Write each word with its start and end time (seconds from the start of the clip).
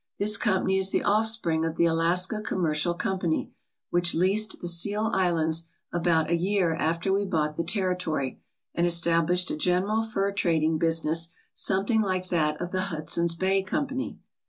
This 0.17 0.35
company 0.35 0.79
is 0.79 0.89
the 0.89 1.03
offspring 1.03 1.63
of 1.63 1.75
the 1.75 1.85
Alaska 1.85 2.41
Commercial 2.41 2.95
Company, 2.95 3.51
which 3.91 4.15
leased 4.15 4.59
the 4.59 4.67
seal 4.67 5.11
islands 5.13 5.65
about 5.93 6.31
a 6.31 6.35
year 6.35 6.73
after 6.73 7.13
we 7.13 7.23
bought 7.23 7.55
the 7.55 7.63
territory 7.63 8.41
and 8.73 8.87
established 8.87 9.51
a 9.51 9.55
general 9.55 10.01
fur 10.01 10.31
trading 10.31 10.79
business 10.79 11.27
something 11.53 12.01
like 12.01 12.29
that 12.29 12.59
of 12.59 12.71
the 12.71 12.81
Hudson's 12.89 13.35
Bay 13.35 13.61
Company. 13.61 14.17